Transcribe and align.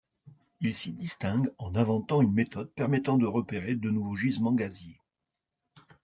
Il 0.61 0.75
s'y 0.75 0.93
distingue 0.93 1.51
en 1.59 1.75
inventant 1.75 2.23
une 2.23 2.31
méthode 2.33 2.71
permettant 2.73 3.19
de 3.19 3.27
repérer 3.27 3.75
de 3.75 3.91
nouveaux 3.91 4.15
gisements 4.15 4.51
gaziers. 4.51 4.99